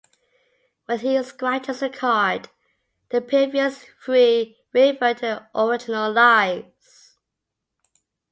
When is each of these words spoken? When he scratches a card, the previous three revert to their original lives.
When 0.87 0.97
he 0.97 1.21
scratches 1.21 1.83
a 1.83 1.89
card, 1.91 2.49
the 3.11 3.21
previous 3.21 3.85
three 4.03 4.57
revert 4.73 5.17
to 5.17 5.21
their 5.21 5.49
original 5.53 6.11
lives. 6.11 7.19